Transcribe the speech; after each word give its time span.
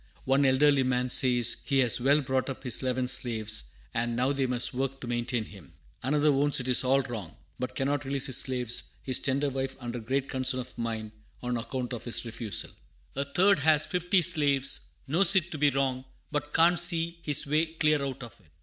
One 0.25 0.47
elderly 0.47 0.81
man 0.81 1.11
says 1.11 1.57
he 1.63 1.77
has 1.77 1.99
well 2.01 2.21
brought 2.21 2.49
up 2.49 2.63
his 2.63 2.81
eleven 2.81 3.07
slaves, 3.07 3.65
and 3.93 4.15
"now 4.15 4.31
they 4.33 4.47
must 4.47 4.73
work 4.73 4.99
to 4.99 5.05
maintain 5.07 5.45
him." 5.45 5.75
Another 6.01 6.29
owns 6.29 6.59
it 6.59 6.67
is 6.67 6.83
all 6.83 7.01
wrong, 7.03 7.37
but 7.59 7.75
"cannot 7.75 8.03
release 8.03 8.25
his 8.25 8.37
slaves; 8.37 8.83
his 9.03 9.19
tender 9.19 9.51
wife 9.51 9.75
under 9.79 9.99
great 9.99 10.27
concern 10.27 10.59
of 10.59 10.75
mind" 10.75 11.11
on 11.43 11.55
account 11.55 11.93
of 11.93 12.03
his 12.05 12.25
refusal. 12.25 12.71
A 13.15 13.25
third 13.25 13.59
has 13.59 13.85
fifty 13.85 14.23
slaves; 14.23 14.87
knows 15.07 15.35
it 15.35 15.51
to 15.51 15.59
be 15.59 15.69
wrong, 15.69 16.03
but 16.31 16.51
can't 16.51 16.79
see 16.79 17.19
his 17.21 17.45
way 17.45 17.67
clear 17.67 18.03
out 18.03 18.23
of 18.23 18.33
it. 18.43 18.49